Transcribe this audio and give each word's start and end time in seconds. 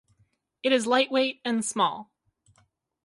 It 0.63 0.71
is 0.71 0.87
lightweight 0.87 1.41
and 1.45 1.63
small. 1.63 2.09